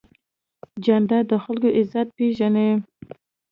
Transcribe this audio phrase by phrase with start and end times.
[0.83, 2.69] جانداد د خلکو عزت پېژني.